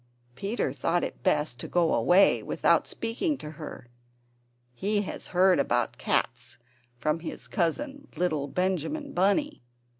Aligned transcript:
Peter 0.33 0.73
thought 0.73 1.03
it 1.03 1.21
best 1.21 1.59
to 1.59 1.67
go 1.67 1.93
away 1.93 2.41
without 2.41 2.87
speaking 2.87 3.37
to 3.37 3.51
her; 3.51 3.87
he 4.73 5.03
had 5.03 5.21
heard 5.25 5.59
about 5.59 5.99
cats 5.99 6.57
from 6.97 7.19
his 7.19 7.47
cousin, 7.47 8.07
little 8.17 8.47
Benjamin 8.47 9.13
Bunny. 9.13 9.61